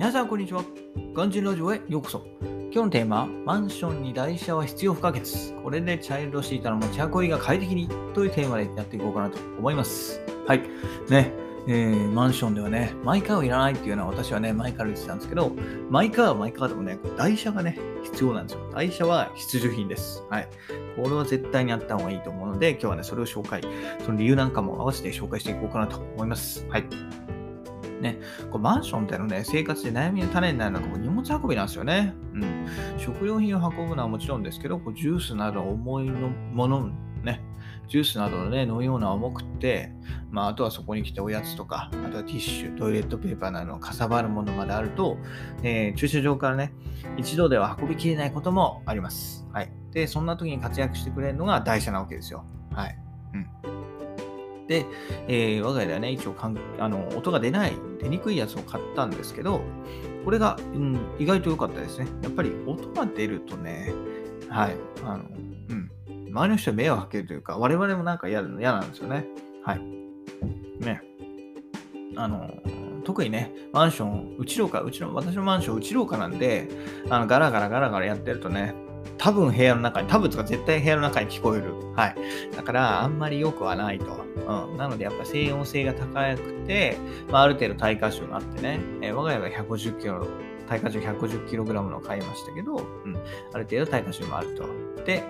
[0.00, 0.64] 皆さんこんにちは。
[1.12, 2.24] ガンジンラジオへようこそ。
[2.40, 5.22] 今日のテーマは、マンションに台車は必要不可欠。
[5.62, 10.22] これでチャイルドシートの持ち運びが快適にというテーマでやっていこうかなと思います。
[10.46, 10.62] はい。
[11.10, 11.34] ね、
[11.68, 15.52] えー、マンションではね、マイカーはいらないっていうのは私はね、前から言ってたんですけど、
[15.90, 18.70] マイカーはマイカーでもね、台車がね、必要なんですよ。
[18.72, 20.24] 台車は必需品です。
[20.30, 20.48] はい。
[20.96, 23.60] これは絶対にあった方がいいと思うので、今日はね、それを紹介、
[24.02, 26.66] その理由なんかも合わせて紹介していこうかなと思います。
[26.70, 26.86] はい。
[28.00, 28.18] ね、
[28.50, 32.14] こうマンションってのね、生活で悩みの種になるのが荷物運びなんですよね。
[32.34, 32.66] うん。
[32.98, 36.90] 食料品を運ぶのはもちろんですけど、こうジュースなど重いのもの、
[37.22, 37.42] ね、
[37.88, 39.92] ジュースなどのね、飲み物は重くて、
[40.30, 45.18] まあ、あとはそこに来ておやつとか、あとはティッシュ、トイレットペーパーなどのかさばるものまであると、
[45.62, 46.72] えー、駐車場からね、
[47.16, 49.46] 一度では運びきれないこともあります。
[49.52, 49.72] はい。
[49.90, 52.44] で、そんな時に活躍してくれるのが台車なわけですよ。
[52.72, 52.98] はい。
[53.34, 53.79] うん。
[54.70, 54.86] で、
[55.26, 59.62] えー、我が家ではね、一応かんあの音が出ない、出にくいやつを買ったんですけど、
[60.24, 62.06] これが、うん、意外と良かったですね。
[62.22, 63.92] やっぱり音が出るとね、
[64.48, 65.24] はい、あの、
[65.70, 65.90] うん、
[66.30, 69.26] 周りの人に迷惑かけるというか、我々もなんか嫌嫌なんですよね。
[69.64, 69.80] はい。
[70.84, 71.02] ね。
[72.14, 72.48] あの、
[73.04, 76.68] 特にね、マンション、うち廊下、うちの、私のマンション、うち廊下なんで、
[77.08, 78.72] あの、ガラガラガラガラやってるとね、
[79.18, 81.74] 多分部屋の中に、多分とか絶対部屋の中に聞こえる。
[81.94, 82.16] はい。
[82.56, 84.06] だから、あんまり良くはないと。
[84.70, 84.76] うん。
[84.78, 86.96] なので、やっぱ静音性が高くて、
[87.30, 90.26] まあ、ある程度耐荷重があってね、えー、我が家は150キロ、
[90.68, 93.16] 耐荷重150キログラムの買いましたけど、うん。
[93.52, 94.64] ある程度耐荷重もあると。
[95.04, 95.22] で、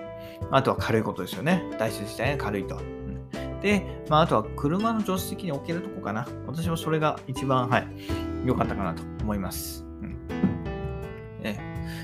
[0.51, 1.63] あとは軽いことですよね。
[1.77, 2.77] 台車自体が軽いと。
[2.77, 6.27] うん、で、まあ、あとは車の助手席に置けるとこかな。
[6.47, 7.87] 私はそれが一番、はい、
[8.45, 9.90] 良かったかなと思います。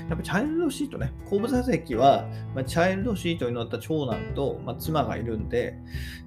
[0.08, 5.78] やっぱチャイルドシートね、後部座席は、まあ、チャイルドシートに乗った長男と、まあ、妻がいるんで、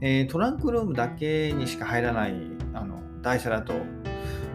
[0.02, 2.34] えー、トランクルームだけにしか入らない
[2.74, 3.74] あの台車だと、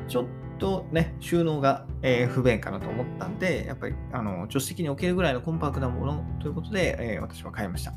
[0.09, 0.27] ちょっ
[0.59, 7.93] とね、収納が、えー、不便かなと思ったんで、やっぱりあの助手席に置けるぐらいのコンパクトなものということで、えー、私は買いました。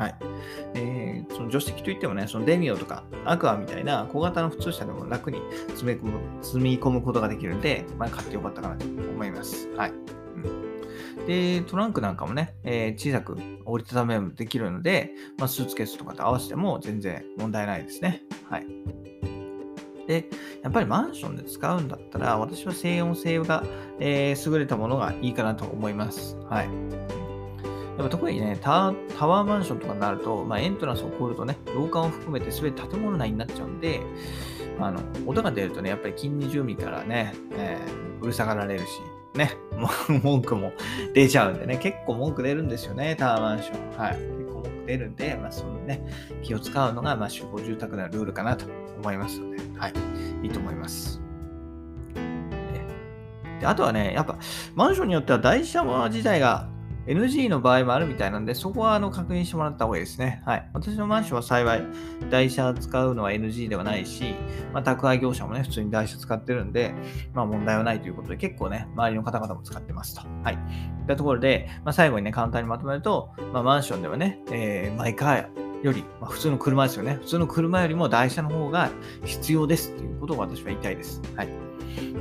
[0.00, 0.14] はい。
[0.74, 5.42] えー、その助手席といってもね、そのデミオとかアクアみたいな小型の普通車でも楽に
[5.74, 9.68] 積み込む積み込むことができるんで、まあ、買ってよかったかなと思います。
[9.76, 9.92] はい。
[11.26, 18.22] で、トランクなんかもね、えー、小さく折りたためもできるので、まあ、スーツケースとかと合わせても全然問題ないですね。
[18.48, 18.66] はい。
[20.06, 20.28] で、
[20.62, 23.62] やっぱりマンションで使うんだったら、私は静音性が、
[24.00, 26.36] えー、優れたものがいいかなと思います。
[26.48, 26.68] はい。
[28.00, 34.00] やっぱ特にねタ、タワーマンションとかになると、まあ、エントランスを越えるとね、廊下を含めて全て建物内になっちゃうんで、
[34.80, 38.86] あの音が出るとね、やっぱり近隣住民からね、えー、うるさがられるし、
[39.34, 39.52] ね、
[40.22, 40.72] 文句も
[41.14, 43.98] 出ちゃうんでね、結構文句出るんですよね、タワーマンション。
[43.98, 44.16] はい。
[44.16, 46.04] 結構文句出るんで、まあ、そのね、
[46.42, 48.66] 気を使うのが、まあ、集合住宅のルールかなと
[48.98, 49.92] 思いますので、はい。
[50.42, 51.20] いいと思います。
[53.60, 54.38] であとはね、やっぱ、
[54.74, 56.68] マンションによっては台車自体が
[57.06, 60.42] NG の場合もあるみたいなんで、そこはあの確認してもらった方がいいですね。
[60.44, 60.70] はい。
[60.72, 61.82] 私のマンションは幸い、
[62.30, 64.34] 台車使うのは NG ではないし、
[64.72, 66.94] まあ、宅配業者もね、普通に台車使ってるんで、
[67.32, 70.22] まあ問題はないということで、結構ね、周りの方々も使ってますと。
[70.44, 70.54] はい。
[70.54, 70.62] とい
[71.04, 77.14] ったところで、まあ、最後にね、簡単にまとめると、まあ、マンションではね、えー、マイカーより、まあ、普通の車ですよね。
[77.22, 78.90] 普通の車よりも台車の方が
[79.24, 81.22] 必要ですということを私は言いたいです。
[81.34, 81.48] はい。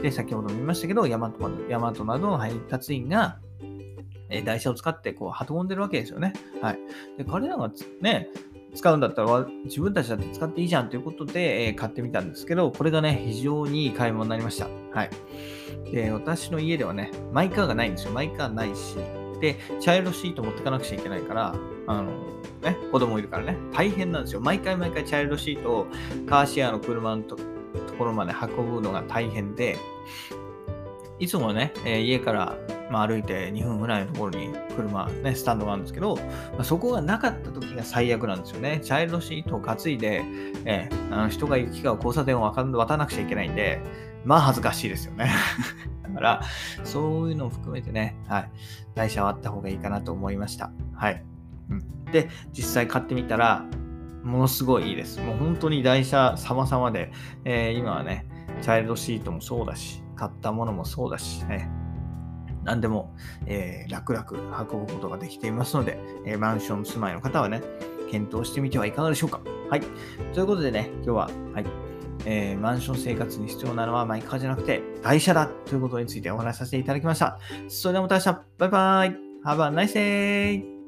[0.01, 3.39] で、先ほども言いましたけど、ヤマトなどの配達員が、
[4.29, 6.33] え台車を使ってこう運んでるわけですよね。
[6.61, 6.79] はい。
[7.17, 8.29] で、彼らがね、
[8.75, 14.67] 使うんだったら自分たちだって使っていいじゃんということで、え、買ってみたんですけど、これがね、非常にいい買い物になりました。
[14.93, 15.09] はい。
[15.91, 18.11] で、私の家ではね、マイカーがないんですよ。
[18.11, 18.95] マイカーないし、
[19.41, 21.55] で、チャイルドシート持ってかなくちゃいけないから、
[21.87, 22.11] あの、
[22.61, 24.41] ね、子供いるからね、大変なんですよ。
[24.41, 25.87] 毎回毎回チャイルドシートを
[26.27, 27.37] カーシェアの車のと
[27.97, 29.77] ころまで運ぶのが大変で、
[31.17, 32.57] いつもね、え、家から
[32.89, 36.21] まあ、歩いて2分ぐらいのところに車、ね、スタンドがあるんですけど、ま
[36.59, 38.79] あ、そこがなかった時が最悪なんですよね。
[38.83, 40.23] チャイルドシートを担いで、
[40.65, 43.81] えー、あの人が行き交う交差点を渡らなくちゃいけないんで、
[44.25, 45.31] まあ恥ずかしいですよね。
[46.03, 46.41] だから、
[46.83, 48.51] そういうのを含めてね、はい、
[48.95, 50.71] 台車はあった方がいいかなと思いました。
[50.95, 51.23] はい。
[51.69, 53.65] うん、で、実際買ってみたら、
[54.23, 55.21] ものすごいいいです。
[55.21, 57.11] もう本当に台車様々で、
[57.45, 58.25] えー、今はね、
[58.61, 61.69] チャイルドシートもそうだし、買ったものもそうだしね、
[62.69, 63.15] 何でも、
[63.47, 64.25] えー、楽々
[64.71, 67.63] 運ぶことができていますので、えー、マンション住まいの方はね、
[68.11, 69.41] 検討してみてはいかがでしょうか。
[69.69, 69.81] はい。
[70.33, 71.65] ということでね、今日は、はい。
[72.25, 77.39] えー、マンション生活に必要なのはマイカーじゃなくて台車だということについてお話しさせていただきました。
[77.69, 79.09] それではまた明日、バイバイ
[79.45, 80.78] !Have a nice day!